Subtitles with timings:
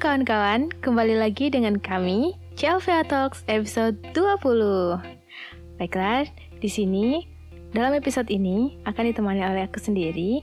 [0.00, 4.96] Kawan-kawan, kembali lagi dengan kami CLVA Talks episode 20.
[5.76, 6.24] Baiklah,
[6.56, 7.28] di sini
[7.76, 10.40] dalam episode ini akan ditemani oleh aku sendiri.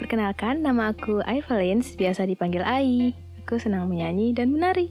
[0.00, 3.12] Perkenalkan, nama aku Ivalins, biasa dipanggil Ai.
[3.44, 4.88] Aku senang menyanyi dan menari.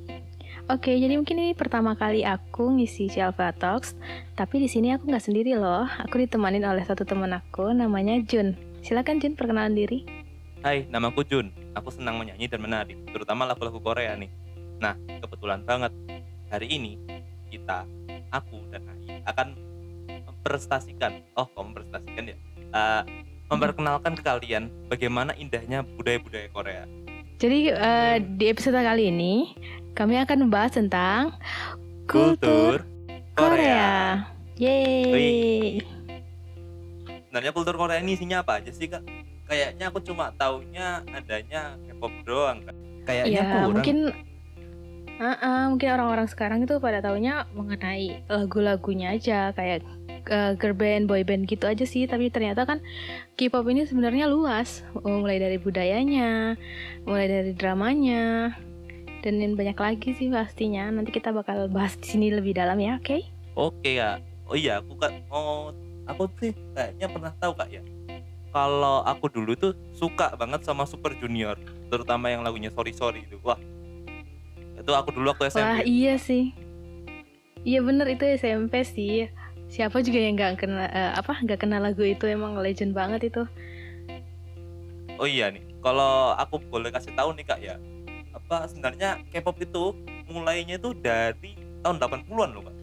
[0.69, 3.97] Oke, jadi mungkin ini pertama kali aku ngisi CLVA Talks,
[4.37, 5.89] tapi di sini aku nggak sendiri loh.
[6.05, 8.53] Aku ditemanin oleh satu teman aku, namanya Jun.
[8.85, 10.05] Silakan Jun, perkenalan diri.
[10.61, 11.64] Hai, namaku Jun.
[11.75, 14.31] Aku senang menyanyi dan menari, terutama lagu-lagu Korea nih.
[14.79, 15.91] Nah, kebetulan banget
[16.47, 16.95] hari ini
[17.51, 17.83] kita,
[18.31, 19.47] aku dan Ai akan
[20.31, 21.19] memprestasikan.
[21.35, 22.37] Oh, kok memprestasikan ya?
[22.75, 23.03] Eh,
[23.51, 26.83] memperkenalkan ke kalian bagaimana indahnya budaya-budaya Korea.
[27.35, 29.51] Jadi eh, di episode kali ini
[29.91, 31.35] kami akan membahas tentang
[32.07, 32.87] Kultur
[33.35, 34.23] Korea.
[34.55, 35.11] Yeay.
[35.11, 35.75] Wih.
[37.27, 39.03] Sebenarnya kultur Korea ini isinya apa aja sih, Kak?
[39.45, 42.75] Kayaknya aku cuma taunya adanya K-pop doang, Kak.
[43.05, 43.69] Kayaknya Ya kurang.
[43.77, 43.97] mungkin
[45.15, 49.79] Ah, ah, mungkin orang-orang sekarang itu pada taunya mengenai lagu-lagunya aja kayak
[50.27, 52.03] eh, girl band, boy band gitu aja sih.
[52.03, 52.83] Tapi ternyata kan
[53.39, 56.59] K-pop ini sebenarnya luas, Oh, mulai dari budayanya,
[57.07, 58.51] mulai dari dramanya,
[59.23, 60.91] dan yang banyak lagi sih pastinya.
[60.91, 63.17] Nanti kita bakal bahas di sini lebih dalam ya, oke?
[63.55, 64.19] Oke kak.
[64.45, 65.15] Oh iya aku kak.
[65.31, 65.71] Oh
[66.05, 67.81] aku sih kayaknya pernah tahu kak ya.
[68.55, 71.59] Kalau aku dulu tuh suka banget sama Super Junior,
[71.91, 73.35] terutama yang lagunya Sorry Sorry itu.
[73.43, 73.59] Wah
[74.79, 75.83] itu aku dulu waktu Wah SMP.
[75.83, 76.55] iya sih,
[77.67, 79.27] iya bener itu SMP sih.
[79.67, 83.43] Siapa juga yang nggak kenal eh, apa nggak kenal lagu itu emang legend banget itu.
[85.19, 85.63] Oh iya nih.
[85.83, 87.75] Kalau aku boleh kasih tahu nih kak ya.
[88.31, 89.91] Apa sebenarnya K-pop itu
[90.31, 92.75] mulainya itu dari tahun 80-an loh kak.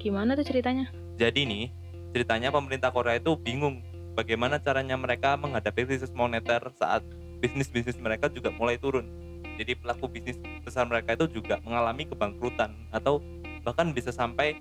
[0.00, 0.88] Gimana tuh ceritanya?
[1.20, 1.81] Jadi nih
[2.12, 3.80] ceritanya pemerintah Korea itu bingung
[4.12, 7.00] bagaimana caranya mereka menghadapi krisis moneter saat
[7.40, 9.08] bisnis-bisnis mereka juga mulai turun.
[9.56, 13.20] Jadi pelaku bisnis besar mereka itu juga mengalami kebangkrutan atau
[13.64, 14.60] bahkan bisa sampai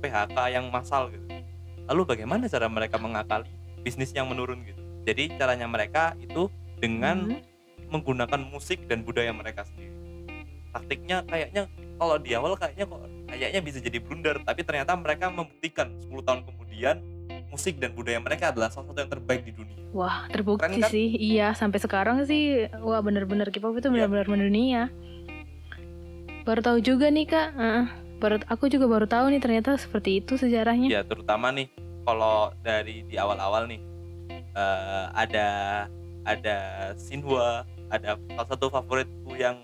[0.00, 1.24] PHK yang massal gitu.
[1.86, 3.46] Lalu bagaimana cara mereka mengakali
[3.80, 4.80] bisnis yang menurun gitu?
[5.06, 6.50] Jadi caranya mereka itu
[6.82, 7.40] dengan Hmm.
[7.86, 9.94] menggunakan musik dan budaya mereka sendiri.
[10.74, 15.90] Taktiknya kayaknya kalau di awal kayaknya kok kayaknya bisa jadi blunder, tapi ternyata mereka membuktikan
[16.00, 16.96] 10 tahun kemudian
[17.46, 19.76] musik dan budaya mereka adalah salah satu yang terbaik di dunia.
[19.90, 20.90] Wah, terbukti Keren kan?
[20.90, 21.08] sih.
[21.08, 24.06] Iya, sampai sekarang sih wah bener-bener K-pop itu Iya.
[24.06, 24.82] bener-bener mendunia.
[26.42, 27.48] Baru tahu juga nih, Kak.
[27.54, 27.86] Heeh.
[28.16, 30.88] baru aku juga baru tahu nih ternyata seperti itu sejarahnya.
[30.88, 31.68] Ya terutama nih
[32.00, 33.76] kalau dari di awal-awal nih
[34.32, 35.48] eh, ada
[36.24, 36.56] ada
[36.96, 39.60] Shinhwa, ada salah satu favoritku yang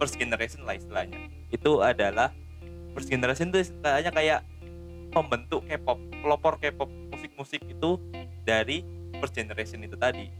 [0.00, 1.20] first generation lah istilahnya.
[1.52, 2.32] Itu adalah
[2.94, 4.40] first generation tuh istilahnya kayak
[5.10, 7.98] pembentuk K-pop, pelopor K-pop musik-musik itu
[8.46, 8.86] dari
[9.18, 10.30] first generation itu tadi.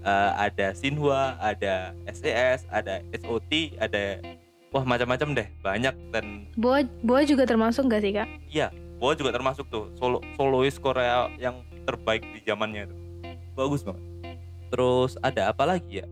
[0.00, 4.20] Eh, ada Shinhwa, ada SES, ada SOT, ada
[4.72, 8.28] wah macam-macam deh, banyak dan Boa, Boa juga termasuk nggak sih, Kak?
[9.00, 12.96] Boa juga termasuk tuh solo solois Korea yang terbaik di zamannya itu.
[13.56, 14.04] Bagus banget.
[14.68, 16.06] Terus ada apa lagi ya?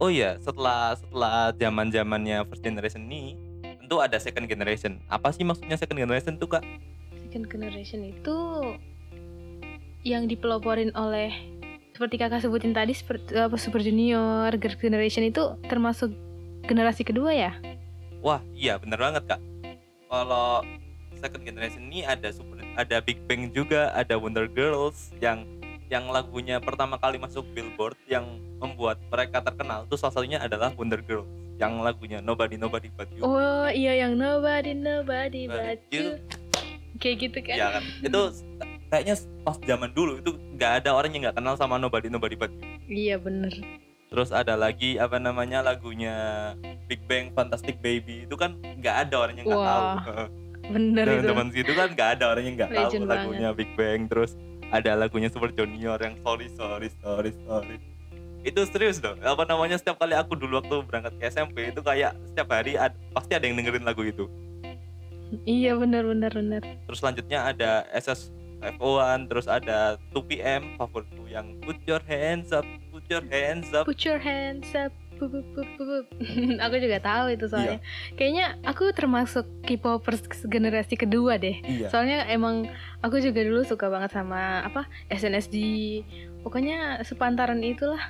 [0.00, 3.36] Oh iya, setelah setelah zaman zamannya first generation ini,
[3.90, 5.02] tentu ada second generation.
[5.10, 6.62] Apa sih maksudnya second generation tuh kak?
[7.26, 8.38] Second generation itu
[10.06, 11.34] yang dipeloporin oleh
[11.90, 16.14] seperti kakak sebutin tadi seperti apa Super Junior, Girl Generation itu termasuk
[16.70, 17.50] generasi kedua ya?
[18.22, 19.42] Wah iya bener banget kak.
[20.06, 20.62] Kalau
[21.18, 25.42] second generation ini ada super, ada Big Bang juga, ada Wonder Girls yang
[25.90, 31.02] yang lagunya pertama kali masuk Billboard yang membuat mereka terkenal itu salah satunya adalah Wonder
[31.02, 33.22] Girls yang lagunya Nobody Nobody But You.
[33.28, 36.16] Oh iya yang nobody nobody but But you.
[36.96, 37.56] Kayak gitu kan?
[37.56, 38.20] Iya kan itu
[38.88, 42.48] kayaknya pas zaman dulu itu nggak ada orang yang nggak kenal sama Nobody Nobody But
[42.56, 42.64] You.
[42.88, 43.52] Iya bener.
[44.10, 46.16] Terus ada lagi apa namanya lagunya
[46.88, 49.86] Big Bang Fantastic Baby itu kan nggak ada orang yang nggak tahu.
[50.70, 51.28] Bener Dan itu.
[51.28, 54.08] zaman situ kan nggak ada orang yang nggak tahu lagunya Big Bang.
[54.08, 54.32] Terus
[54.72, 57.89] ada lagunya Super Junior yang Sorry Sorry Sorry Sorry.
[58.40, 59.20] Itu serius dong.
[59.20, 62.96] Apa namanya setiap kali aku dulu waktu berangkat ke SMP itu kayak setiap hari ad-
[63.10, 64.24] pasti ada yang dengerin lagu itu.
[65.44, 66.62] Iya bener bener bener.
[66.84, 73.06] terus selanjutnya ada SS FO1 terus ada 2PM favoritku yang put your hands up put
[73.06, 74.90] your hands up Put your hands up.
[75.16, 76.06] Pup, pup, pup.
[76.64, 77.76] aku juga tahu itu soalnya.
[77.76, 78.16] Iya.
[78.16, 81.60] Kayaknya aku termasuk K-popers generasi kedua deh.
[81.60, 82.64] iya Soalnya emang
[82.98, 85.56] aku juga dulu suka banget sama apa SNSD.
[86.40, 88.00] Pokoknya sepantaran itulah.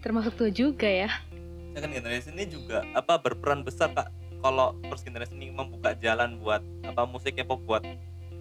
[0.00, 1.10] Termasuk tua juga ya.
[1.70, 4.10] second generation ini juga apa berperan besar kak
[4.40, 7.86] kalau first generation ini membuka jalan buat apa musik K-pop buat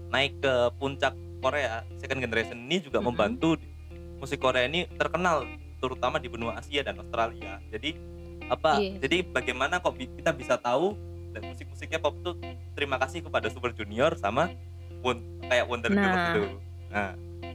[0.10, 3.06] naik ke puncak Korea second generation ini juga Mhm.
[3.06, 3.62] membantu
[4.18, 5.46] musik Korea ini terkenal
[5.78, 7.94] terutama di benua Asia dan Australia jadi
[8.50, 8.98] apa Iya.
[9.00, 10.98] jadi bagaimana kok kita bisa tahu
[11.30, 12.34] dan musik-musik K-pop tuh
[12.74, 14.50] terima kasih kepada Super Junior sama
[15.00, 16.26] Won- kayak Wonder Girls Nah.
[16.26, 16.44] gitu
[16.90, 17.10] nah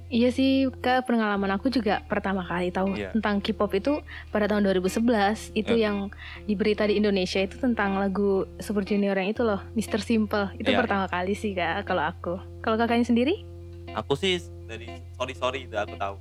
[0.04, 3.10] Iya sih, ke pengalaman aku juga pertama kali tahu Iya.
[3.12, 3.92] tentang K-pop itu
[4.28, 5.50] pada tahun 2011.
[5.52, 5.90] Itu Iya.
[5.90, 5.96] yang
[6.44, 9.98] di berita di Indonesia itu tentang lagu Super Junior yang itu loh, Mr.
[9.98, 10.52] Simple.
[10.54, 12.36] Itu Iya, pertama kali sih kak, kalau aku.
[12.60, 13.34] Kalau kakaknya sendiri?
[13.92, 16.18] aku sih dari sorry sorry itu aku tahu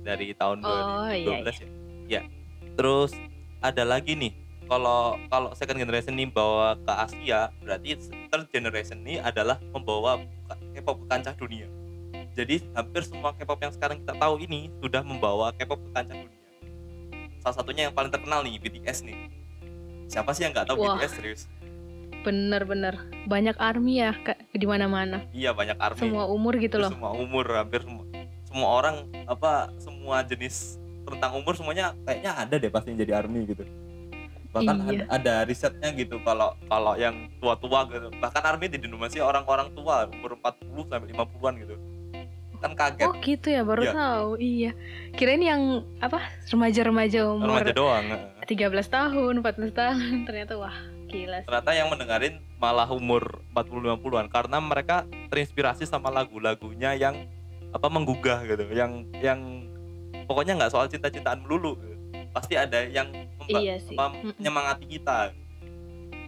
[0.00, 1.68] dari tahun Oh, 2012 iya, ya
[2.08, 2.20] ya
[2.72, 3.12] terus
[3.60, 4.32] ada lagi nih
[4.64, 8.00] kalau kalau second generation ini bawa ke Asia berarti
[8.32, 10.16] third generation ini adalah membawa
[10.72, 11.68] K-pop ke kancah dunia
[12.32, 16.38] jadi hampir semua K-pop yang sekarang kita tahu ini sudah membawa K-pop ke kancah dunia
[17.40, 19.16] salah satunya yang paling terkenal nih BTS nih
[20.06, 20.96] siapa sih yang nggak tahu Wah.
[20.96, 21.42] BTS serius
[22.20, 25.24] Bener-bener banyak army ya kak di mana-mana.
[25.32, 26.92] iya banyak army Semua umur gitu loh.
[26.92, 28.04] semua umur hampir semua
[28.44, 33.48] semua orang apa semua jenis rentang umur semuanya kayaknya ada deh pasti yang jadi army
[33.48, 33.64] gitu
[34.50, 35.06] bahkan Iya.
[35.06, 40.10] ada, ada risetnya gitu kalau kalau yang tua-tua gitu bahkan army di Indonesia orang-orang tua
[40.10, 41.74] umur 40 sampai 50-an gitu
[42.60, 43.92] kan kaget Oh gitu ya, baru Iya.
[43.92, 44.28] tahu.
[44.36, 44.70] Iya.
[45.12, 45.62] Kirain yang
[45.98, 48.04] apa remaja-remaja umur remaja doang
[48.44, 50.14] 13 tahun, 14 tahun.
[50.28, 50.76] Ternyata wah
[51.06, 51.42] gila.
[51.42, 51.46] sih.
[51.48, 54.96] ternyata yang mendengarin malah umur 40-50-an karena mereka
[55.26, 57.26] terinspirasi sama lagu-lagunya yang
[57.70, 59.66] apa menggugah gitu yang yang
[60.24, 61.98] pokoknya nggak soal cinta-cintaan melulu gitu.
[62.30, 63.10] pasti ada yang
[63.42, 63.90] Iya sih.
[63.92, 64.38] apa, Mm-mm.
[64.38, 65.34] menyemangati kita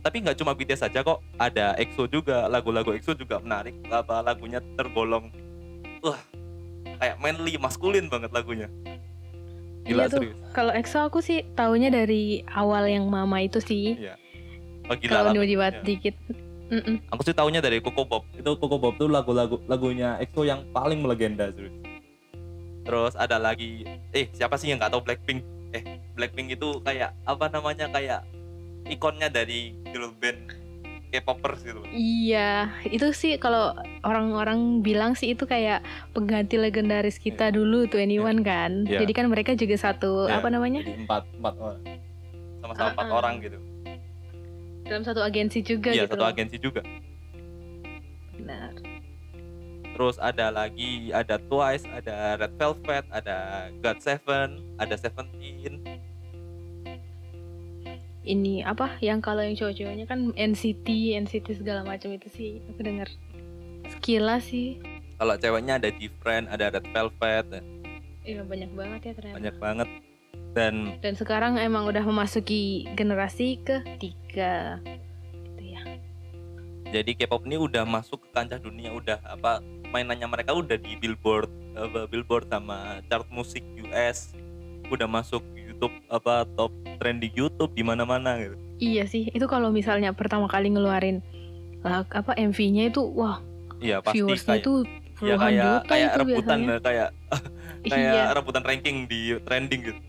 [0.03, 4.59] tapi nggak cuma BTS saja kok ada EXO juga lagu-lagu EXO juga menarik apa lagunya
[4.75, 5.31] tergolong
[6.03, 6.19] wah
[6.99, 8.69] kayak manly maskulin banget lagunya
[9.83, 10.23] gila Iya tuh.
[10.55, 13.99] Kalau EXO aku sih taunya dari awal yang Mama itu sih.
[13.99, 14.15] Iya.
[14.87, 15.31] oh, gila Kalau.
[15.35, 15.87] Nujiwat Iya.
[15.87, 16.15] dikit.
[16.73, 17.05] Mm-mm.
[17.13, 21.05] aku sih taunya dari Coco Pop itu Coco Pop tuh lagu-lagu lagunya EXO yang paling
[21.05, 21.75] melegenda serius
[22.89, 23.85] terus ada lagi
[24.17, 25.45] eh siapa sih yang nggak tahu Blackpink
[25.77, 28.25] eh Blackpink itu kayak apa namanya kayak
[28.89, 30.49] ikonnya dari girl band
[31.13, 31.85] K-popers gitu.
[31.93, 35.85] Iya, itu sih kalau orang-orang bilang sih itu kayak
[36.17, 38.89] pengganti legendaris kita dulu tuh Anyone kan.
[38.89, 39.05] Iya.
[39.05, 41.81] Jadi kan mereka juga satu Iya, apa namanya jadi empat empat orang
[42.63, 43.19] sama-sama empat Uh-uh.
[43.19, 43.59] orang gitu
[44.83, 46.15] dalam satu agensi juga iya gitu.
[46.15, 46.33] satu loh.
[46.33, 46.83] agensi juga
[48.39, 48.73] Benar.
[49.95, 54.49] terus ada lagi ada Twice ada Red Velvet ada God Seven
[54.81, 55.72] ada Seventeen
[58.23, 63.11] Ini apa yang kalau yang cowok-cowoknya kan NCT, NCT segala macam itu sih aku dengar.
[63.91, 64.79] Sekilas sih.
[65.23, 67.47] kalau ceweknya ada Different ada Red Velvet
[68.27, 69.37] Iya banyak banget ya ternyata.
[69.39, 69.89] banyak banget
[70.55, 74.83] dan Dan sekarang emang udah memasuki generasi ketiga.
[74.83, 75.83] Gitu ya.
[76.91, 81.51] jadi K-pop ini udah masuk ke kancah dunia udah apa mainannya mereka udah di Billboard
[81.75, 84.35] apa, Billboard sama chart musik US
[84.91, 85.43] udah masuk
[85.83, 90.67] YouTube apa top trending YouTube di mana-mana gitu Iya sih, itu kalau misalnya pertama kali
[90.67, 91.23] ngeluarin
[91.83, 93.43] lah, apa MV-nya itu wah
[93.79, 94.73] iya pasti viewersnya kayak itu
[95.21, 96.79] ya kayak juta kayak itu rebutan biasanya.
[96.81, 97.09] kayak
[97.91, 100.01] kayak Iya, rebutan ranking di trending gitu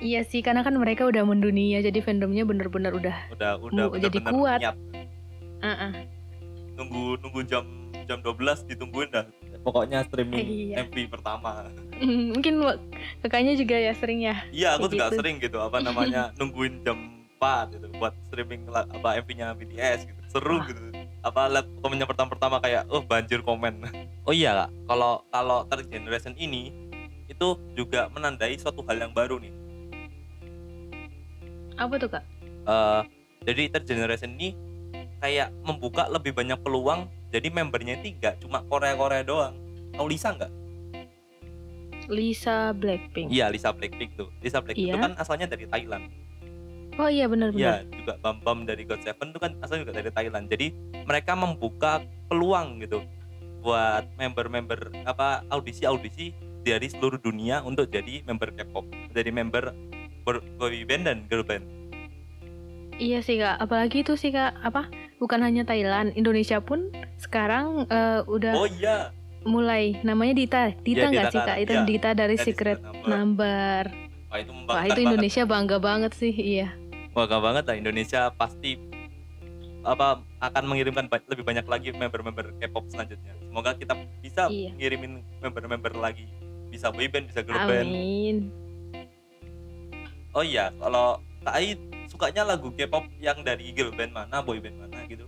[0.00, 4.18] iya sih karena kan mereka udah mendunia jadi fandomnya bener-bener udah udah udah Mu- jadi
[4.18, 4.58] bener-bener kuat.
[4.60, 4.76] niat
[5.60, 5.92] uh-uh.
[6.74, 7.64] nunggu nunggu jam
[8.06, 8.34] jam 12
[8.66, 9.26] ditungguin dah
[9.60, 10.84] pokoknya streaming Iya.
[10.84, 11.68] MV pertama.
[12.00, 12.80] Mungkin wa-
[13.20, 14.40] kakaknya juga ya sering ya?
[14.48, 15.20] Iya aku juga gitu.
[15.20, 16.96] sering gitu apa namanya nungguin jam
[17.36, 20.20] 4 gitu buat streaming apa MV-nya BTS gitu.
[20.28, 20.66] Seru Wah.
[20.66, 20.80] gitu.
[21.20, 23.84] Apa lihat komennya pertama-pertama kayak oh banjir komen.
[24.20, 24.70] Oh iya kak.
[24.86, 26.70] Kalau kalau third generation ini
[27.26, 29.50] itu juga menandai suatu hal yang baru nih.
[31.74, 32.24] Apa tuh kak?
[32.62, 33.00] Eh,
[33.42, 34.52] jadi third generation ini
[35.18, 39.54] kayak membuka lebih banyak peluang jadi membernya tiga cuma Korea Korea doang.
[39.90, 40.52] Tahu Lisa nggak?
[42.10, 43.30] Lisa Blackpink.
[43.30, 44.28] Iya Lisa Blackpink tuh.
[44.42, 45.04] Lisa Blackpink itu Iya.
[45.06, 46.10] kan asalnya dari Thailand.
[46.98, 50.10] Oh iya benar-benar Iya juga Bam Bam dari God Seven itu kan asalnya juga dari
[50.10, 50.50] Thailand.
[50.50, 50.66] Jadi
[51.06, 53.00] mereka membuka peluang gitu
[53.62, 59.72] buat member-member apa audisi-audisi dari seluruh dunia untuk jadi member K-pop jadi member
[60.24, 61.64] ber- boy band dan girl band.
[62.96, 63.56] Iya sih kak.
[63.56, 69.12] Apalagi itu sih kak apa bukan hanya Thailand Indonesia pun sekarang eh, udah oh iya
[69.40, 71.84] mulai namanya Dita Dita Iya, nggak Dita sih kak itu Iya.
[71.84, 73.04] Dita dari Dari Secret Number.
[73.06, 73.82] Number
[74.26, 75.06] wah itu wah itu banget.
[75.06, 76.68] Indonesia bangga banget sih iya
[77.10, 78.78] Bangga banget lah Indonesia pasti
[79.80, 83.32] apa akan mengirimkan ba- lebih banyak lagi member-member K-pop selanjutnya.
[83.40, 84.76] Semoga kita bisa Iya.
[84.76, 86.28] ngirimin member-member lagi.
[86.68, 87.88] Bisa boyband, bisa girl band.
[87.88, 88.36] amin
[90.30, 91.74] Oh iya, kalau Kak Ai
[92.20, 95.24] sukanya lagu K-pop yang dari girl band mana, boyband mana gitu.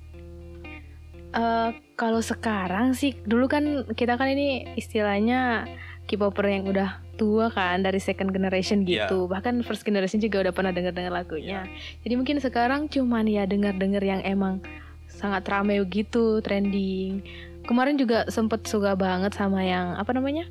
[1.32, 5.64] Eh, kalau sekarang sih dulu kan kita kan ini istilahnya
[6.04, 9.08] K-popper yang udah tua kan dari second generation Iya.
[9.08, 9.24] gitu.
[9.24, 11.64] Bahkan first generation juga udah pernah denger-dengar lagunya.
[12.04, 14.60] Jadi mungkin sekarang cuman ya denger-denger yang emang
[15.08, 17.24] sangat rame gitu, trending.
[17.64, 20.44] Kemarin juga sempet suka banget sama yang apa namanya?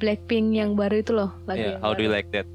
[0.00, 2.16] Blackpink yang baru itu loh, lagu Iya, yang how do you baru.
[2.24, 2.48] like that?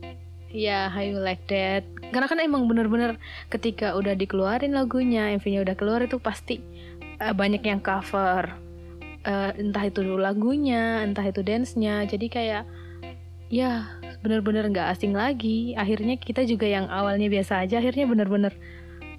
[0.50, 1.86] Iya, How You Like That.
[2.10, 3.22] Karena kan emang bener-bener
[3.54, 6.62] ketika udah dikeluarin lagunya, MV-nya udah keluar itu pasti
[7.22, 8.50] eh, banyak yang cover.
[9.26, 12.08] Eh, entah itu lagunya, entah itu dance-nya.
[12.10, 12.64] Jadi kayak
[13.50, 13.86] ya
[14.26, 15.78] bener-bener nggak asing lagi.
[15.78, 18.54] Akhirnya kita juga yang awalnya biasa aja, akhirnya bener-bener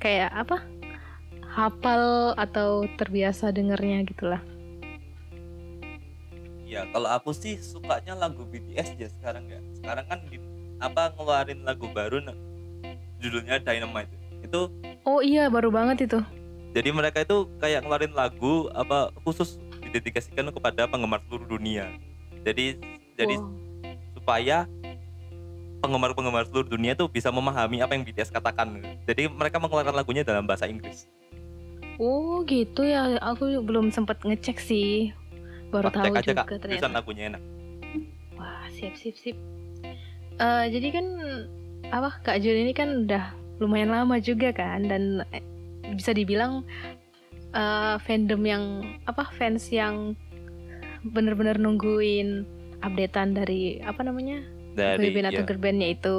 [0.02, 0.80] kayak apa?
[1.50, 4.42] hafal atau terbiasa dengernya gitulah.
[6.70, 9.58] Ya, kalau aku sih sukanya lagu BTS ya sekarang ya.
[9.74, 10.22] Sekarang kan
[10.78, 12.22] apa ngeluarin lagu baru
[13.20, 14.10] judulnya Dynamite.
[14.40, 14.72] Itu
[15.04, 16.18] Oh iya, baru banget itu.
[16.70, 21.90] jadi mereka itu kayak ngeluarin lagu apa khusus didedikasikan kepada penggemar seluruh dunia.
[22.40, 22.78] Jadi
[23.14, 23.50] jadi Wow.
[24.14, 24.64] supaya
[25.80, 28.80] penggemar-penggemar seluruh dunia tuh bisa memahami apa yang BTS katakan.
[29.04, 31.08] Jadi mereka mengeluarkan lagunya dalam bahasa Inggris.
[31.96, 35.12] Oh gitu ya, aku belum sempat ngecek sih.
[35.68, 36.88] Baru Wah, tahu cek aja juga kak, ternyata.
[36.90, 37.42] lagunya enak.
[38.34, 39.36] Wah, sip sip sip.
[40.36, 41.06] Eh, jadi kan
[41.90, 45.42] apa Kak Jun ini kan udah lumayan lama juga kan dan eh,
[45.94, 46.62] bisa dibilang
[47.52, 48.64] eh, fandom yang
[49.10, 50.14] apa fans yang
[51.02, 52.46] bener-bener nungguin
[52.80, 56.18] updatean dari apa namanya Dari boyband atau ya, girl bandnya itu.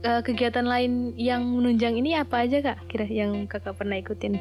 [0.00, 2.88] Eh, kegiatan lain yang menunjang ini apa aja kak?
[2.88, 4.40] Kira yang kakak pernah ikutin?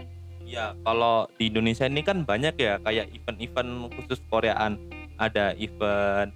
[0.50, 4.82] ya, kalau di Indonesia ini kan banyak ya kayak event-event khusus Koreaan.
[5.20, 6.32] Ada event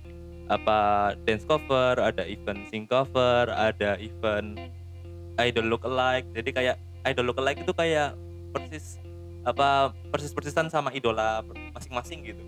[0.47, 0.77] apa
[1.23, 4.59] dance cover, ada event sing cover, ada event
[5.39, 6.27] idol look alike.
[6.31, 8.15] Jadi kayak idol look alike itu kayak
[8.51, 8.99] persis
[9.43, 11.43] apa persis-persisan sama idola
[11.75, 12.43] masing-masing gitu.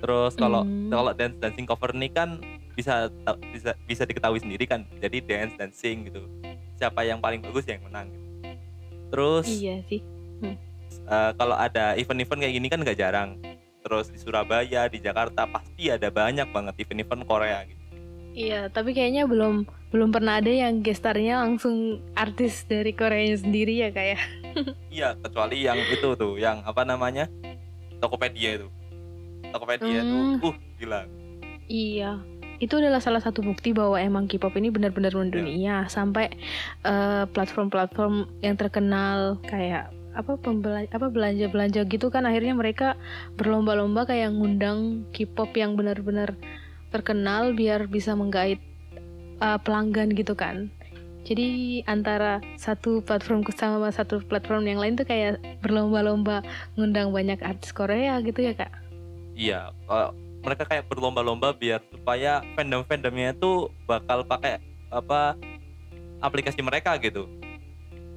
[0.00, 0.88] Terus kalau Hmm.
[0.88, 2.38] kalau dance dancing cover ini kan
[2.72, 3.10] bisa
[3.52, 4.86] bisa bisa diketahui sendiri kan.
[4.98, 6.22] Jadi dance dancing gitu.
[6.78, 8.26] Siapa yang paling bagus yang menang gitu.
[9.10, 10.00] Terus Iya sih.
[11.10, 13.34] eh, kalau ada event-event kayak gini kan nggak jarang.
[13.80, 17.80] Terus di Surabaya, di Jakarta pasti ada banyak banget event-event Korea gitu.
[18.30, 23.90] Iya, tapi kayaknya belum belum pernah ada yang gestarnya langsung artis dari Korea sendiri ya
[23.90, 24.20] kayak.
[24.90, 27.30] Iya, kecuali yang itu tuh, yang apa namanya?
[28.02, 28.68] Tokopedia itu.
[29.54, 30.42] Tokopedia Hmm.
[30.42, 31.06] tuh, uh, gila.
[31.70, 32.18] Iya.
[32.58, 36.28] Itu adalah salah satu bukti bahwa emang K-pop ini benar-benar mendunia sampai
[36.84, 42.98] eh, platform-platform yang terkenal kayak apa pembela apa belanja-belanja gitu kan akhirnya mereka
[43.38, 46.34] berlomba-lomba kayak ngundang K-pop yang benar-benar
[46.90, 48.58] terkenal biar bisa menggait
[49.40, 50.68] eh, pelanggan gitu kan.
[51.20, 56.40] Jadi antara satu platform sama satu platform yang lain tuh kayak berlomba-lomba
[56.74, 58.72] ngundang banyak artis Korea gitu ya kak.
[59.36, 65.36] Iya, kalau mereka kayak berlomba-lomba biar supaya fandom-fandomnya itu bakal pakai apa
[66.24, 67.28] aplikasi mereka gitu.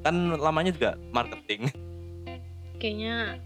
[0.04, 1.72] Kan lamanya juga marketing.
[2.76, 3.40] kayaknya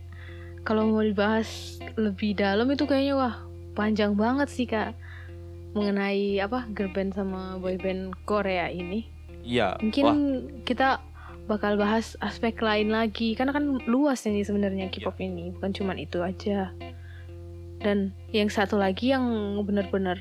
[0.66, 3.36] kalau mau dibahas lebih dalam itu kayaknya wah
[3.78, 4.98] panjang banget sih kak
[5.72, 9.06] mengenai apa girl band sama boy band Korea ini
[9.46, 9.78] Iya.
[9.78, 10.18] mungkin Wah,
[10.66, 11.00] kita
[11.46, 16.20] bakal bahas aspek lain lagi karena kan luas ini sebenarnya K-pop ini bukan cuman itu
[16.20, 16.74] aja
[17.80, 19.24] dan yang satu lagi yang
[19.62, 20.18] benar-benar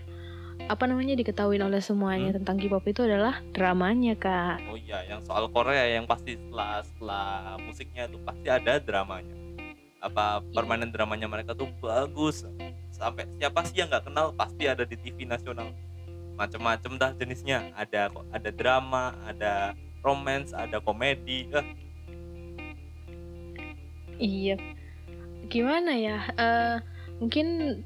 [0.67, 2.43] apa namanya diketahui oleh semuanya Hmm.
[2.43, 7.27] tentang K-pop itu adalah dramanya kak oh iya, yang soal Korea yang pasti setelah setelah
[7.63, 9.31] musiknya itu pasti ada dramanya.
[10.03, 12.43] Apa permainan dramanya mereka tuh bagus.
[12.91, 15.71] Sampai siapa sih yang nggak kenal pasti ada di TV nasional.
[16.35, 17.71] Macem-macem dah jenisnya.
[17.73, 21.47] Ada ada drama, ada romance, ada komedi.
[21.51, 21.67] Eh,
[24.17, 24.57] Iya.
[25.47, 26.19] Gimana ya?
[26.35, 26.77] eh
[27.19, 27.81] mungkin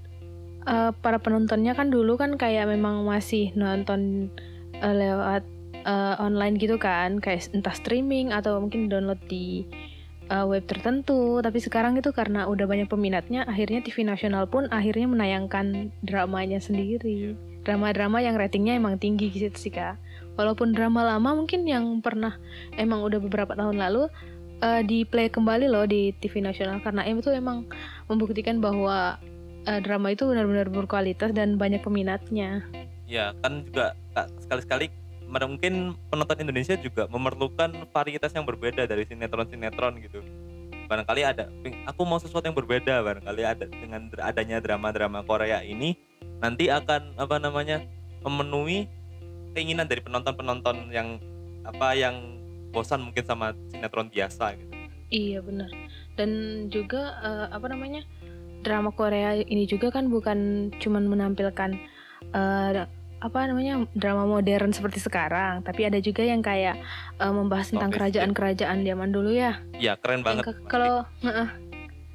[0.67, 4.33] eh, para penontonnya kan dulu kan kayak memang masih nonton
[4.81, 5.45] eh, lewat
[5.85, 9.65] eh, online gitu kan, kayak entah streaming atau mungkin download di
[10.31, 11.41] eh, web tertentu.
[11.41, 17.35] Tapi sekarang itu karena udah banyak peminatnya, akhirnya TV nasional pun akhirnya menayangkan dramanya sendiri.
[17.61, 20.01] Drama-drama yang ratingnya emang tinggi gitu sih kak.
[20.41, 22.41] Walaupun drama lama mungkin yang pernah
[22.81, 24.09] emang udah beberapa tahun lalu
[24.65, 27.69] eh, di play kembali loh di TV nasional karena itu emang
[28.09, 29.21] membuktikan bahwa
[29.71, 32.67] eh, drama itu benar-benar berkualitas dan banyak peminatnya.
[33.11, 33.99] ya kan juga
[34.47, 34.87] sekali-sekali
[35.27, 40.23] mungkin penonton Indonesia juga memerlukan varietas yang berbeda dari sinetron-sinetron gitu.
[40.91, 41.47] Barangkali ada,
[41.87, 42.99] aku mau sesuatu yang berbeda.
[43.03, 45.95] Barangkali ada dengan adanya drama-drama Korea ini
[46.43, 47.83] nanti akan apa namanya
[48.27, 48.91] memenuhi
[49.55, 51.23] keinginan dari penonton-penonton yang
[51.63, 52.39] apa yang
[52.75, 54.75] bosan mungkin sama sinetron biasa gitu.
[55.11, 55.71] Iya benar.
[56.15, 56.31] Dan
[56.71, 58.03] juga eh, apa namanya
[58.61, 61.71] drama Korea ini juga kan bukan cuman menampilkan
[62.33, 62.85] eh,
[63.21, 66.81] apa namanya drama modern seperti sekarang, tapi ada juga yang kayak
[67.21, 69.61] eh, membahas tentang kerajaan-kerajaan zaman dulu ya.
[69.77, 70.45] Iya keren Yang banget.
[70.69, 71.49] kalau heeh.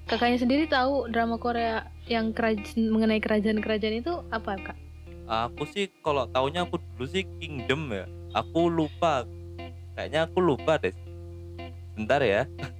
[0.05, 4.77] kakaknya sendiri tahu drama Korea yang keraj- mengenai kerajaan-kerajaan itu apa kak?
[5.25, 8.05] Aku sih kalau taunya aku dulu sih Kingdom ya.
[8.37, 9.25] Aku lupa.
[9.97, 10.93] Kayaknya aku lupa deh.
[11.97, 12.45] Bentar ya.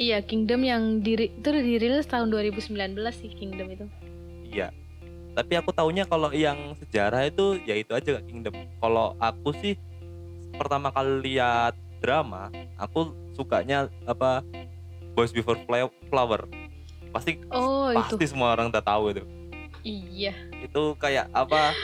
[0.00, 2.72] Iya Kingdom yang diri itu dirilis tahun 2019
[3.12, 3.84] sih Kingdom itu.
[4.48, 4.72] Iya.
[5.36, 8.56] Tapi aku taunya kalau yang sejarah itu ya itu aja Kingdom.
[8.80, 9.76] Kalau aku sih
[10.56, 12.48] pertama kali lihat drama,
[12.80, 14.40] aku sukanya apa
[15.12, 15.60] Boys Before
[16.08, 16.48] Flower.
[17.12, 18.16] Pasti Oh itu.
[18.16, 19.22] pasti semua orang udah tahu itu.
[19.84, 20.32] Iya.
[20.64, 21.76] Itu kayak apa?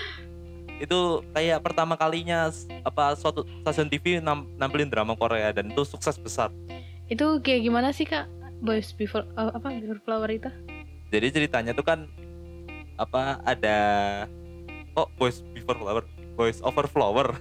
[0.80, 2.48] Itu kayak pertama kalinya
[2.80, 6.48] apa suatu stasiun TV nam- nampilin drama Korea dan itu sukses besar.
[7.06, 8.26] Itu kayak gimana sih kak?
[8.56, 10.50] Boys Before eh, apa Before Flower itu?
[11.08, 12.10] Jadi ceritanya tuh kan
[12.96, 13.78] apa ada
[14.90, 17.36] kok Boys Before Flower, Boys Over Flower.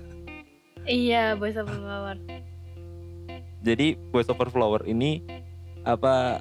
[0.84, 2.18] Iya Boys Before Flower.
[3.60, 5.26] jadi voice over flower ini
[5.82, 6.38] apa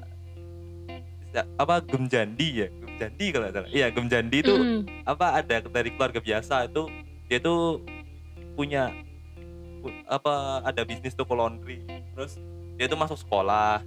[1.57, 4.81] apa gemjandi ya gemjandi kalau salah iya gemjandi itu Mm.
[5.03, 6.85] apa ada dari keluarga biasa itu
[7.25, 7.81] dia tuh
[8.53, 8.93] punya
[9.81, 11.81] pu- apa ada bisnis toko laundry
[12.13, 12.37] terus
[12.75, 13.79] dia tuh masuk sekolah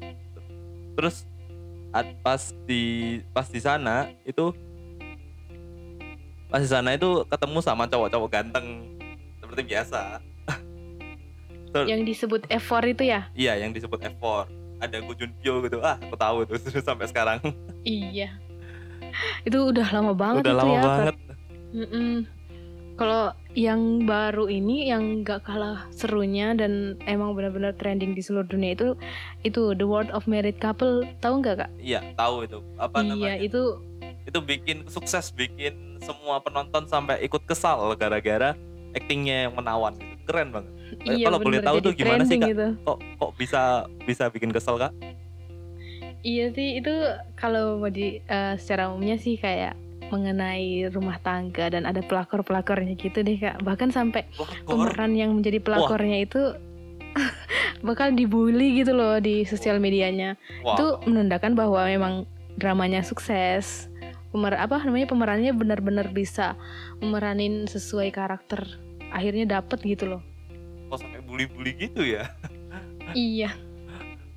[0.95, 1.25] terus
[1.91, 2.83] at- pas di
[3.31, 4.53] pas di sana itu
[6.49, 8.67] pas di sana itu ketemu sama cowok-cowok ganteng
[9.39, 10.03] seperti biasa
[11.85, 13.29] Yang disebut F4 itu ya?
[13.37, 14.25] Iya, yang disebut F4.
[14.81, 15.85] Ada Go Junpyo gitu.
[15.85, 17.45] Ah, aku tahu tuh terus sampai sekarang.
[17.85, 18.33] Iya.
[19.45, 20.81] Itu udah lama banget Udah itu lama ya.
[20.81, 21.15] banget.
[22.97, 23.23] Kalau
[23.59, 28.95] yang baru ini yang gak kalah serunya dan emang benar-benar trending di seluruh dunia itu
[29.43, 31.71] itu The World of Married Couple tahu nggak kak?
[31.83, 32.63] Iya, tahu itu.
[32.79, 33.35] Apa iya namanya?
[33.43, 33.83] itu
[34.23, 38.55] Itu bikin sukses, bikin semua penonton sampai ikut kesal gara-gara
[38.95, 40.23] aktingnya yang menawan gitu.
[40.31, 40.73] Keren banget.
[41.03, 42.49] Iya kalau boleh tahu tuh gimana sih, Kak?
[42.55, 42.67] gitu.
[42.87, 44.95] Kok kok bisa bisa bikin kesel, Kak?
[46.23, 46.95] Iya sih itu
[47.35, 49.75] kalau mau di eh, secara umumnya sih kayak
[50.09, 53.61] mengenai rumah tangga dan ada pelakor-pelakornya gitu deh kak.
[53.63, 56.43] Bahkan sampai Wah, pemeran yang menjadi pelakornya itu
[57.87, 60.37] bakal dibully gitu loh di sosial medianya.
[60.65, 60.77] Wah.
[60.77, 62.15] itu menandakan bahwa memang
[62.59, 63.87] dramanya sukses
[64.29, 66.53] pemer apa namanya pemerannya benar-benar bisa
[67.01, 68.61] memeranin sesuai karakter
[69.09, 70.23] akhirnya dapet gitu loh
[70.89, 72.33] kok sampai bully-bully gitu ya?
[73.17, 73.53] iya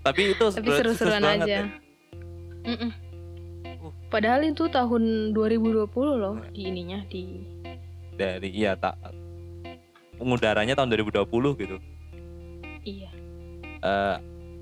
[0.01, 1.65] Tapi itu tapi seru-seruan aja ya.
[2.65, 2.89] Mm-mm.
[2.89, 2.93] Uh.
[4.11, 5.87] Padahal itu tahun 2020
[6.19, 7.41] loh di ininya di
[8.11, 8.99] Dari iya tak
[10.19, 11.31] pengudaranya tahun 2020
[11.63, 11.77] gitu.
[12.85, 13.09] iya.
[13.81, 14.17] Eh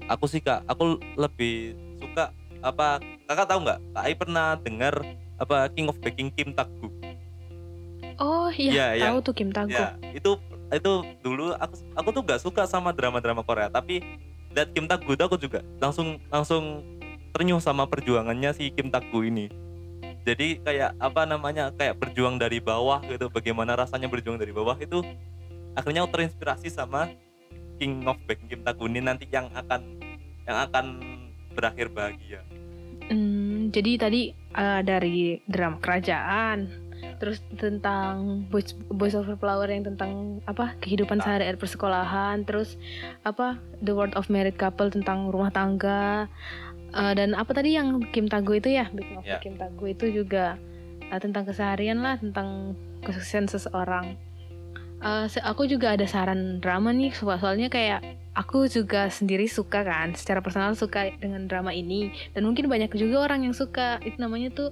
[0.08, 2.32] aku sih kak aku lebih suka
[2.64, 3.80] apa kakak tahu nggak?
[3.92, 5.04] Kak Ai pernah dengar
[5.40, 6.92] apa King of Baking Kim Takgu
[8.20, 10.36] oh iya Iya, tahu tuh Kim Tae ya itu
[10.70, 10.92] itu
[11.24, 14.04] dulu aku aku tuh nggak suka sama drama-drama Korea tapi
[14.54, 16.84] lihat Kim Takgu itu aku juga langsung langsung
[17.32, 19.50] ternyuh sama perjuangannya si Kim Takgu ini.
[20.28, 23.32] Jadi kayak apa namanya kayak berjuang dari bawah gitu.
[23.32, 25.02] Bagaimana rasanya berjuang dari bawah itu
[25.74, 27.10] akhirnya terinspirasi sama
[27.80, 29.82] King of Baking Kim Takgu ini nanti yang akan
[30.44, 30.86] yang akan
[31.56, 32.44] berakhir bahagia.
[33.10, 36.89] Hmm, jadi tadi eh, dari drama kerajaan,
[37.20, 41.26] terus tentang Boys, Boys Over Flower yang tentang apa kehidupan Nah.
[41.28, 42.80] sehari-hari persekolahan, terus
[43.22, 46.32] apa The World of Married Couple tentang rumah tangga,
[46.90, 49.38] eh, dan apa tadi yang Kim Tago itu ya, Big Novel Ya.
[49.38, 50.56] Kim Tago itu juga
[51.06, 54.16] eh, tentang keseharian lah, tentang kesuksesan seseorang.
[55.26, 58.04] Se- aku juga ada saran drama nih, so- soalnya kayak
[58.38, 62.14] aku juga sendiri suka kan, secara personal suka dengan drama ini.
[62.34, 63.98] Dan mungkin banyak juga orang yang suka.
[64.02, 64.70] Itu namanya tuh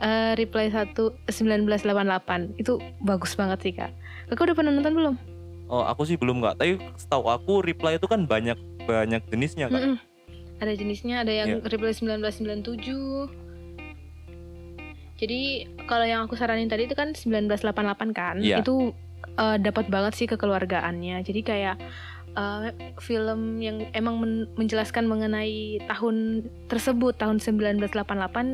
[0.00, 0.94] eh, Reply 1
[1.28, 3.92] 1988 itu bagus banget sih kak.
[4.26, 5.16] Kakak udah pernah nonton belum?
[5.66, 8.54] oh aku sih belum nggak tapi setahu aku reply itu kan banyak
[8.86, 9.98] banyak jenisnya kan Mm-mm.
[10.62, 11.66] ada jenisnya ada yang Iya.
[11.66, 13.46] Reply 1997
[15.16, 15.40] jadi
[15.88, 18.36] kalau yang aku saranin tadi itu kan 1988 kan?
[18.38, 18.60] Iya.
[18.60, 18.92] itu
[19.40, 21.24] eh, dapat banget sih kekeluargaannya.
[21.24, 21.80] Jadi kayak
[22.36, 22.68] eh,
[22.98, 26.16] film yang emang men- menjelaskan mengenai tahun
[26.66, 27.88] tersebut tahun 1988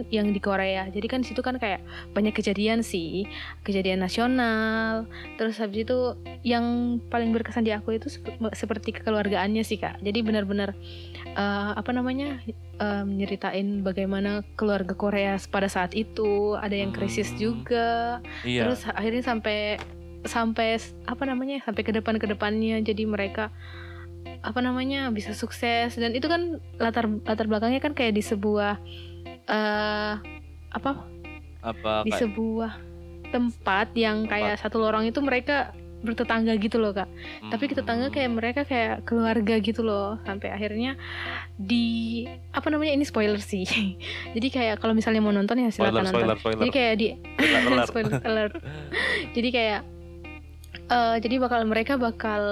[0.09, 0.87] yang di Korea.
[0.87, 3.27] Jadi kan situ kan kayak banyak kejadian sih
[3.61, 5.05] kejadian nasional.
[5.35, 6.65] Terus habis itu yang
[7.05, 9.99] paling berkesan di aku itu sep- seperti kekeluargaannya sih kak.
[9.99, 10.79] Jadi benar-benar
[11.27, 12.39] eh, apa namanya
[12.77, 16.55] eh, nyeritain bagaimana keluarga Korea pada saat itu.
[16.55, 17.39] Ada yang krisis Hmm.
[17.41, 18.21] juga.
[18.43, 18.67] Iya.
[18.67, 19.79] Terus akhirnya sampai
[20.23, 23.51] sampai apa namanya sampai ke depan ke depannya jadi mereka
[24.43, 25.95] apa namanya bisa sukses.
[25.95, 28.79] Dan itu kan latar latar belakangnya kan kayak di sebuah
[29.51, 30.15] eh
[30.73, 30.91] apa?
[31.63, 32.21] Apa di kayak?
[32.27, 32.73] sebuah
[33.33, 37.07] tempat yang kayak satu lorong itu mereka bertetangga gitu loh kak.
[37.55, 40.99] Tapi tetangga kayak mereka kayak keluarga gitu loh sampai akhirnya
[41.55, 43.63] di apa namanya ini spoiler sih.
[44.35, 46.15] Jadi kayak kalau misalnya mau nonton ya silakan spoiler, nonton.
[46.19, 46.61] spoiler, spoiler.
[46.67, 47.07] jadi kayak di
[47.47, 48.19] Spoiler spoiler.
[48.27, 48.55] alert.
[49.33, 49.81] jadi kayak
[50.89, 52.43] eh jadi bakal mereka bakal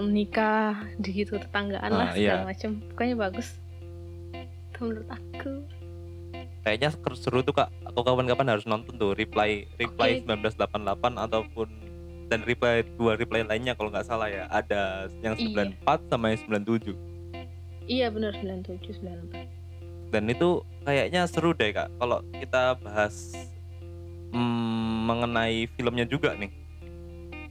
[0.00, 2.38] menikah di gitu tetanggaan lah Ah, iya.
[2.38, 2.70] segala macem.
[2.90, 3.48] Pokoknya bagus.
[4.32, 5.52] Itu menurut aku.
[6.60, 7.68] Kayaknya seru tuh kak.
[7.88, 10.28] Aku kapan-kapan harus nonton tuh reply reply Oke.
[10.28, 11.68] 1988 ataupun
[12.28, 14.46] dan reply dua reply lainnya kalau nggak salah ya.
[14.46, 15.74] Ada yang Iya.
[15.82, 16.94] 94 sama yang 97
[17.90, 19.50] iya benar 97 94
[20.10, 20.48] dan itu
[20.82, 21.90] kayaknya seru deh kak.
[21.92, 23.34] Kalau kita bahas
[24.30, 26.50] mm, mengenai filmnya juga nih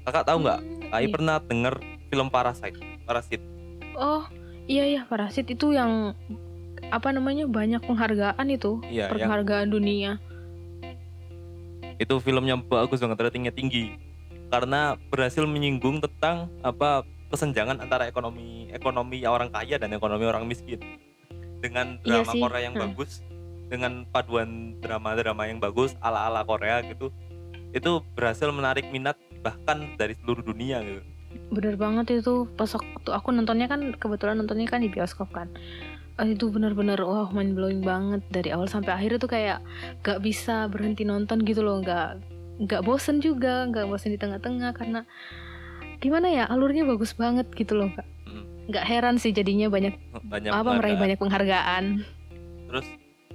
[0.07, 0.59] kakak tahu nggak?
[0.59, 1.13] Hmm, Kai iya.
[1.13, 1.75] pernah denger
[2.09, 2.77] film Parasite?
[3.05, 3.41] Parasit.
[3.97, 4.23] Oh
[4.69, 5.01] iya iya.
[5.05, 6.13] Parasit itu yang
[6.89, 8.79] apa namanya banyak penghargaan itu.
[8.87, 10.11] Iya yang penghargaan dunia.
[11.99, 13.95] Itu filmnya bagus banget ratingnya tinggi.
[14.49, 20.81] Karena berhasil menyinggung tentang apa kesenjangan antara ekonomi ekonomi orang kaya dan ekonomi orang miskin.
[21.59, 22.83] Dengan Iya drama sih, Korea yang hmm.
[22.89, 23.21] bagus
[23.69, 27.13] dengan paduan drama-drama yang bagus ala-ala Korea gitu
[27.69, 31.01] itu berhasil menarik minat bahkan dari seluruh dunia gitu.
[31.53, 32.49] Bener banget itu.
[32.57, 35.49] Pas waktu aku nontonnya kan kebetulan nontonnya kan di bioskop kan.
[36.19, 39.63] Eh, itu bener-bener wah mind blowing banget dari awal sampai akhir itu kayak
[40.03, 41.79] gak bisa berhenti nonton gitu loh.
[41.79, 42.19] Nggak
[42.59, 45.07] nggak bosen juga nggak bosen di tengah-tengah karena
[46.03, 48.03] gimana ya alurnya bagus banget gitu loh kak.
[48.27, 48.43] Mm.
[48.69, 49.95] nggak heran sih jadinya banyak
[50.27, 52.03] banyak apa meraih banyak penghargaan.
[52.67, 52.87] Terus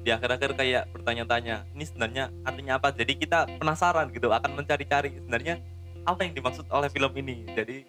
[0.04, 2.92] di akhir-akhir kayak bertanya-tanya ini sebenarnya artinya apa?
[2.92, 5.16] Jadi kita penasaran gitu akan mencari-cari.
[5.24, 5.64] Sebenarnya
[6.04, 7.44] apa yang dimaksud oleh film ini?
[7.52, 7.84] Jadi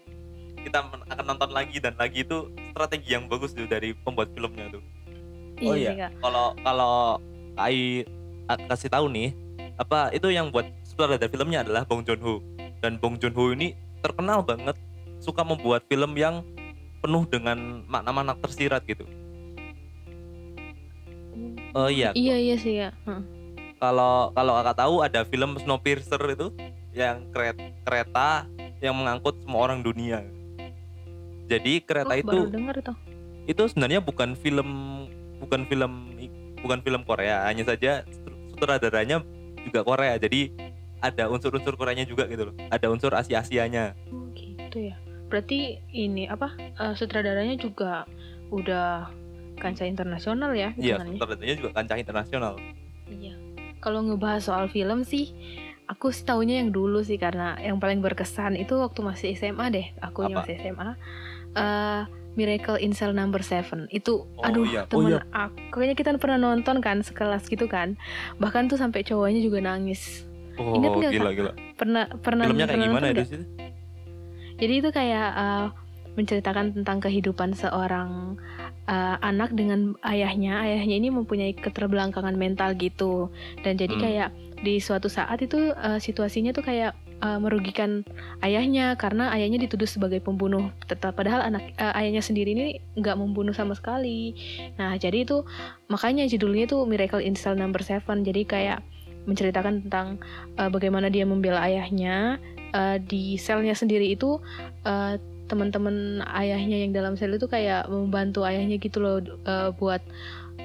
[0.63, 4.71] kita men- akan nonton lagi dan lagi itu strategi yang bagus tuh dari pembuat filmnya
[4.71, 4.83] tuh.
[5.63, 5.95] Oh iya.
[5.95, 6.95] kak kalau kalau
[7.55, 8.03] Ai
[8.67, 9.31] kasih tahu nih
[9.79, 12.43] apa itu yang buat sutradara filmnya adalah Bong Joon Ho
[12.83, 13.71] dan Bong Joon Ho ini
[14.03, 14.75] terkenal banget
[15.23, 16.43] suka membuat film yang
[16.99, 19.07] penuh dengan makna-makna tersirat gitu.
[21.75, 22.11] Oh iya.
[22.15, 22.89] Iya iya sih ya.
[23.07, 23.23] Heeh.
[23.75, 26.47] kalau kalau kakak tahu ada film Snowpiercer itu
[26.95, 28.27] yang kereta, kereta
[28.79, 30.23] yang mengangkut semua orang dunia.
[31.45, 32.93] Jadi kereta Oh, itu baru itu.
[33.45, 34.69] itu sebenarnya bukan film
[35.37, 35.91] bukan film
[36.57, 38.01] bukan film Korea hanya saja
[38.49, 39.21] sutradaranya
[39.61, 40.17] juga Korea.
[40.17, 40.49] Jadi
[40.97, 42.55] ada unsur-unsur Koreanya juga gitu loh.
[42.73, 44.97] Ada unsur Asia Asianya Oh, gitu ya.
[45.29, 48.09] Berarti ini apa eh, sutradaranya juga
[48.49, 49.09] udah
[49.55, 52.53] kancah internasional ya iya sutradaranya juga kancah internasional.
[53.05, 53.37] Iya.
[53.77, 55.29] Kalau ngebahas soal film sih,
[55.85, 59.87] aku sih taunya yang dulu sih karena yang paling berkesan itu waktu masih SMA deh.
[60.01, 60.97] Aku yang masih SMA.
[61.55, 62.03] eh
[62.35, 64.83] Miracle in Cell Number Seven itu, Oh, aduh iya.
[64.91, 65.23] Oh, temen iya.
[65.31, 67.95] aku kayaknya kita pernah nonton kan sekelas gitu kan.
[68.43, 70.27] Bahkan tuh sampai cowoknya juga nangis.
[70.59, 71.35] oh Ingat nggak, gila Kak?
[71.39, 73.43] gila Pernah pernah filmnya kayak pernah gimana sih
[74.55, 75.67] Jadi itu kayak uh,
[76.15, 78.39] menceritakan tentang kehidupan seorang
[78.87, 80.63] uh, anak dengan ayahnya.
[80.63, 83.29] Ayahnya ini mempunyai keterbelakangan mental gitu.
[83.61, 84.03] Dan jadi Hmm.
[84.03, 84.29] kayak
[84.63, 88.07] di suatu saat itu uh, situasinya tuh kayak uh, merugikan
[88.41, 90.71] ayahnya karena ayahnya dituduh sebagai pembunuh.
[90.87, 94.33] Tetap padahal anak uh, ayahnya sendiri ini nggak membunuh sama sekali.
[94.79, 95.43] Nah, jadi itu
[95.91, 98.23] makanya judulnya tuh Miracle in Cell Number Seven.
[98.23, 98.79] Jadi kayak
[99.25, 100.21] menceritakan tentang
[100.55, 102.37] uh, bagaimana dia membela ayahnya
[102.77, 104.37] uh, di selnya sendiri itu
[104.85, 110.01] uh, teman-teman ayahnya yang dalam sel itu kayak membantu ayahnya gitu loh uh, buat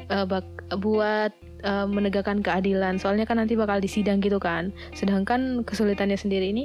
[0.08, 2.96] uh, bak- buat uh, menegakkan keadilan.
[2.96, 4.72] Soalnya kan nanti bakal disidang gitu kan.
[4.96, 6.64] Sedangkan kesulitannya sendiri ini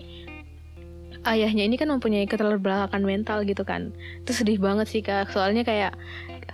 [1.25, 3.91] ayahnya ini kan mempunyai keterbelakangan mental gitu kan.
[4.23, 5.33] Itu sedih banget sih kak.
[5.33, 5.97] Soalnya kayak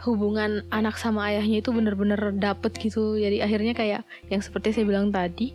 [0.07, 3.19] hubungan anak sama ayahnya itu bener-bener dapet gitu.
[3.19, 5.53] Jadi akhirnya kayak yang seperti saya bilang tadi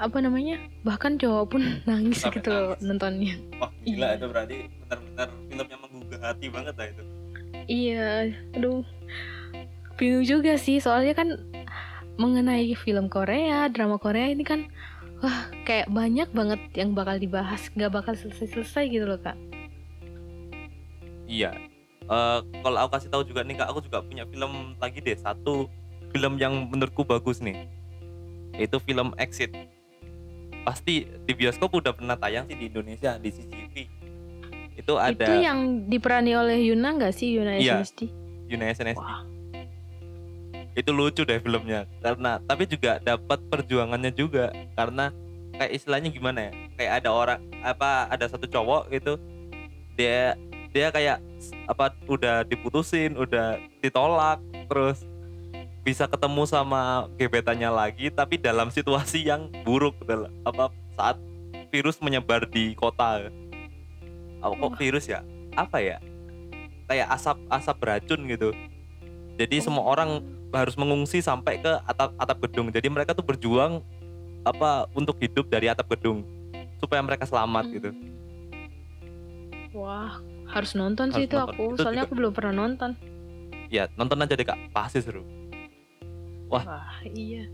[0.00, 2.84] apa namanya bahkan cowok pun nangis Sampai gitu loh nangis.
[2.84, 3.34] nontonnya.
[3.60, 4.58] Wah gila, itu berarti
[4.90, 7.04] benar-benar film yang menggugah hati banget lah itu
[7.70, 8.82] Iya, aduh,
[9.94, 11.38] bingung juga sih soalnya kan
[12.18, 14.66] mengenai film Korea, drama Korea ini kan
[15.22, 19.38] wah kayak banyak banget yang bakal dibahas, nggak bakal selesai-selesai gitu loh kak.
[21.30, 21.54] Iya.
[22.10, 25.70] Eh, kalau aku kasih tahu juga nih kak, aku juga punya film lagi deh satu
[26.10, 27.70] film yang menurutku bagus nih.
[28.58, 29.54] Itu film Exit.
[30.66, 33.59] Pasti di bioskop udah pernah tayang sih di Indonesia di CCTV.
[34.80, 37.84] Itu ada Itu yang diperani oleh Yuna nggak sih Yuna Iya.
[37.84, 38.08] SNSD?
[38.48, 38.96] Yuna SNSD.
[38.96, 39.22] Wah.
[40.72, 45.12] Itu lucu deh filmnya karena tapi juga dapat perjuangannya juga karena
[45.60, 46.52] kayak istilahnya gimana ya?
[46.80, 49.20] Kayak ada orang apa ada satu cowok gitu
[49.98, 50.32] dia
[50.70, 51.18] dia kayak
[51.66, 54.38] apa udah diputusin, udah ditolak,
[54.70, 55.02] terus
[55.82, 61.16] bisa ketemu sama gebetannya lagi tapi dalam situasi yang buruk dalam apa saat
[61.72, 63.32] virus menyebar di kota
[64.42, 65.20] oh, kok virus ya
[65.52, 65.96] apa ya
[66.84, 68.50] kayak asap asap beracun gitu
[69.36, 69.64] jadi Oh.
[69.64, 70.10] semua orang
[70.50, 73.78] harus mengungsi sampai ke atap atap gedung jadi mereka tuh berjuang
[74.42, 76.26] apa untuk hidup dari atap gedung
[76.76, 78.08] supaya mereka selamat gitu Hmm.
[79.72, 81.46] Wah, harus nonton sih Harus itu nonton.
[81.48, 81.64] aku.
[81.70, 82.90] Itu Soalnya juga- aku belum pernah nonton.
[83.68, 85.22] ya nonton aja deh kak pasti seru
[86.48, 86.66] Wah.
[86.66, 87.46] Wah, iya.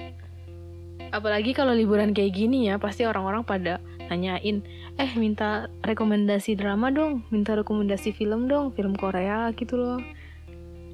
[1.11, 3.77] Apalagi kalau liburan kayak gini ya, pasti orang-orang pada
[4.09, 4.63] nanyain,
[4.97, 10.01] eh minta rekomendasi drama dong, minta rekomendasi film dong, film Korea gitu loh.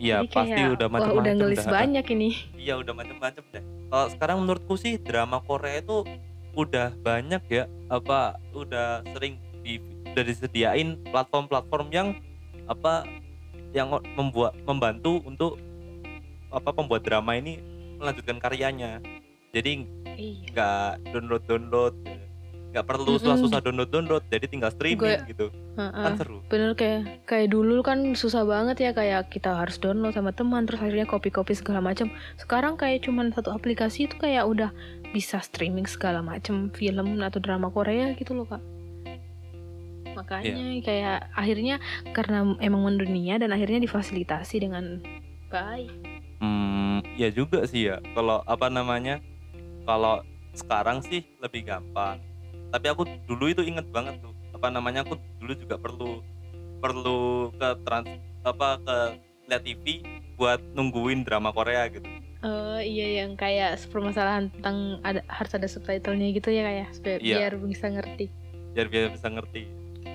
[0.03, 1.72] iya pasti kayak, udah macam-macam udah ngelis dah.
[1.79, 2.29] banyak ini.
[2.59, 3.62] Iya udah macam-macam deh.
[3.62, 6.03] Kalau sekarang menurutku sih drama Korea itu
[6.59, 9.79] udah banyak ya apa udah sering di
[10.12, 12.09] udah disediain platform-platform yang
[12.66, 13.07] apa
[13.72, 15.57] yang membuat membantu untuk
[16.53, 17.62] apa pembuat drama ini
[17.96, 18.98] melanjutkan karyanya.
[19.55, 20.44] Jadi Iya.
[20.53, 21.94] nggak download-download
[22.73, 25.93] nggak perlu susah-susah download-download jadi tinggal streaming Gue- gitu Heeh.
[25.93, 30.33] kan seru Bener kayak kayak dulu kan susah banget ya kayak kita harus download sama
[30.33, 32.09] teman terus akhirnya copy-copy segala macam.
[32.37, 34.71] Sekarang kayak cuman satu aplikasi itu kayak udah
[35.13, 38.65] bisa streaming segala macam film atau drama Korea gitu loh kak.
[40.13, 40.81] Makanya Iya.
[40.81, 41.77] kayak akhirnya
[42.13, 45.01] karena emang mendunia dan akhirnya difasilitasi dengan
[45.49, 45.93] baik.
[46.41, 48.01] Hmm, ya juga sih ya.
[48.13, 49.21] Kalau apa namanya?
[49.85, 50.21] Kalau
[50.53, 52.21] sekarang sih lebih gampang.
[52.73, 54.33] Tapi aku dulu itu inget banget tuh.
[54.57, 55.05] Apa namanya?
[55.05, 56.25] Aku dulu juga perlu
[56.81, 58.09] perlu ke trans
[58.43, 58.97] apa ke
[59.47, 59.85] lihat TV
[60.35, 62.09] buat nungguin drama Korea gitu.
[62.43, 67.37] Oh iya yang kayak permasalahan tentang ada harus ada subtitlenya gitu ya kayak supaya Iya.
[67.39, 68.27] biar bisa ngerti.
[68.75, 69.63] Biar biar bisa ngerti.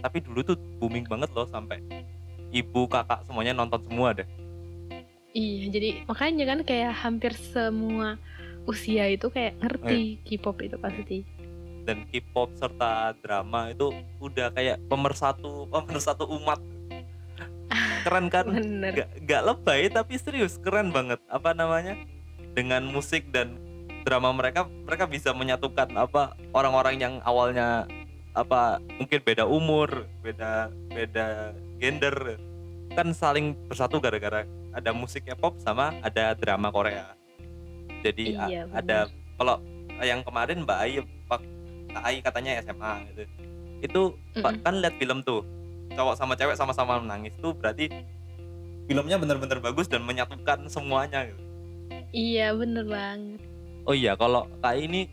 [0.04, 1.80] Tapi dulu tuh booming banget loh sampai
[2.52, 4.28] ibu kakak semuanya nonton semua deh.
[5.32, 8.18] Iya, jadi makanya kan kayak hampir semua
[8.68, 10.36] usia itu kayak ngerti iya.
[10.36, 11.24] K-pop itu pasti.
[11.88, 16.60] Dan K-pop serta drama itu udah kayak pemersatu pemersatu umat.
[18.04, 18.52] Keren kan?
[18.52, 18.92] Bener.
[18.92, 21.96] nggak nggak lebay tapi serius keren banget apa namanya
[22.56, 23.60] dengan musik dan
[24.08, 27.84] drama mereka mereka bisa menyatukan apa orang-orang yang awalnya
[28.32, 32.40] apa mungkin beda umur beda beda gender
[32.96, 37.18] kan saling bersatu gara-gara ada musiknya pop sama ada drama Korea
[38.06, 39.60] jadi Iya, ada kalau
[40.06, 40.80] yang kemarin Mbak
[41.28, 41.42] Pak
[41.98, 43.26] Kak Ai katanya SMA gitu
[43.82, 44.02] itu
[44.38, 44.62] Pak, Mm-mm.
[44.62, 45.42] kan lihat film tuh
[45.98, 47.90] cowok sama cewek sama-sama menangis tuh berarti
[48.86, 51.42] filmnya benar-benar bagus dan menyatukan semuanya gitu.
[52.16, 53.42] Iya, bener banget.
[53.84, 55.10] Oh iya kalau Kak ini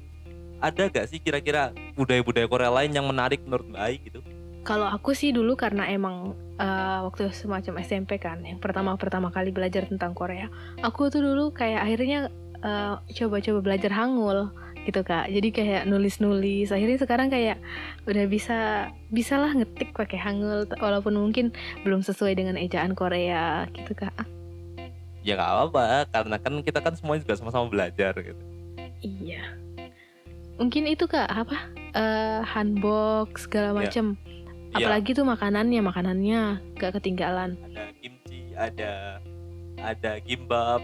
[0.63, 4.21] ada gak sih kira-kira budaya-budaya Korea lain yang menarik menurut Mbak Ai gitu?
[4.65, 9.85] Kalau aku sih dulu karena emang eh, waktu semacam SMP kan, yang pertama-pertama kali belajar
[9.85, 10.49] tentang Korea,
[10.81, 12.33] aku tuh dulu kayak akhirnya
[12.65, 14.49] eh, coba-coba belajar Hangul
[14.85, 15.29] gitu kak.
[15.29, 16.69] Jadi kayak nulis-nulis.
[16.71, 17.59] Akhirnya sekarang kayak
[18.05, 18.59] udah bisa
[19.09, 21.51] bisalah ngetik pakai Hangul, walaupun mungkin
[21.83, 24.13] belum sesuai dengan ejaan Korea gitu kak.
[25.25, 28.43] Ya gak apa-apa karena kan kita kan semuanya juga sama-sama belajar gitu.
[29.01, 29.41] Iya.
[30.61, 31.57] Mungkin itu kak apa?
[31.97, 33.77] Eh handbox segala Iya.
[33.81, 34.07] macem.
[34.75, 36.41] Iya, Apalagi tuh makanannya, makanannya
[36.77, 37.55] gak ketinggalan.
[37.63, 39.23] ada kimchi, ada
[39.81, 40.83] ada gimbap.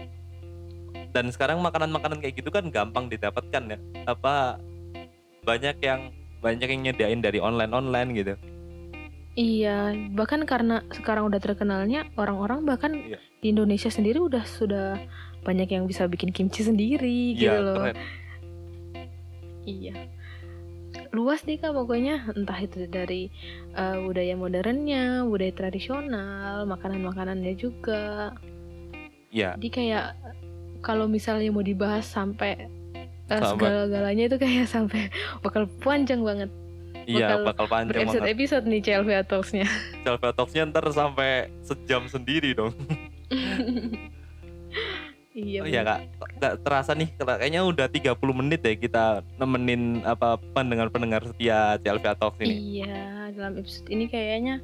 [1.11, 3.77] Dan sekarang makanan-makanan kayak gitu kan gampang didapatkan ya.
[4.07, 4.59] Apa
[5.43, 8.33] banyak yang banyak yang nyediain dari online-online gitu.
[9.31, 13.19] Iya, bahkan karena sekarang udah terkenalnya orang-orang bahkan Iya.
[13.39, 14.99] di Indonesia sendiri udah sudah
[15.41, 17.75] banyak yang bisa bikin kimchi sendiri gitu Iya, loh.
[17.79, 17.95] keren.
[19.63, 19.95] Iya.
[21.15, 23.31] Luas deh kak pokoknya entah itu dari
[23.71, 28.35] eh, budaya modernnya, budaya tradisional, makanan-makanannya juga.
[29.31, 30.05] Iya, Jadi kayak
[30.81, 32.67] kalau misalnya mau dibahas sampai
[33.31, 35.07] Sampai- segala-galanya itu kayak sampai
[35.39, 36.49] bakal panjang banget.
[37.09, 38.19] iya bakal bakal panjang banget.
[38.19, 39.67] Berepisode-episode nih CLV Talks-nya.
[40.03, 42.75] Selfie talksnya ntar sampai sejam sendiri dong.
[45.31, 45.63] iya.
[45.63, 45.99] oh iya kak,
[46.37, 52.37] nggak terasa nih kayaknya udah 30 menit deh kita nemenin apa pendengar-pendengar setia CLV Talks
[52.43, 52.83] ini.
[52.83, 54.59] Iya, dalam episode ini kayaknya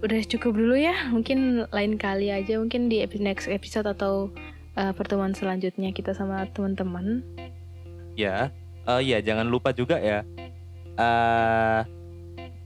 [0.00, 0.94] udah cukup dulu ya.
[1.10, 4.30] Mungkin lain kali aja, mungkin di next episode atau
[4.74, 7.22] uh, pertemuan selanjutnya kita sama teman-teman.
[8.14, 8.50] Ya,
[8.84, 10.22] eh iya jangan lupa juga ya.
[10.94, 11.80] eh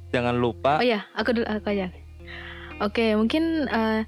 [0.09, 1.89] jangan lupa Oh ya, aku dulu aku aja.
[2.79, 4.05] Oke, mungkin uh,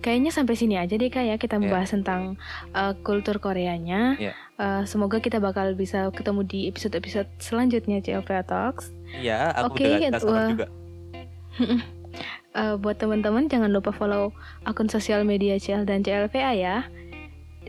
[0.00, 1.62] kayaknya sampai sini aja deh kak ya kita Iya.
[1.62, 2.22] membahas tentang
[2.72, 4.16] uh, kultur Koreanya.
[4.16, 4.34] Iya.
[4.56, 8.90] Uh, semoga kita bakal bisa ketemu di episode-episode selanjutnya CLV Talks.
[9.16, 10.48] ya aku Oke, udah wah.
[10.48, 10.66] juga.
[12.50, 14.34] Eh, buat teman-teman jangan lupa follow
[14.64, 16.76] akun sosial media CL dan CLVA ya.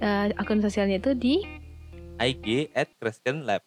[0.01, 1.45] Eh, akun sosialnya itu di
[2.17, 3.61] IG at Christian Lab.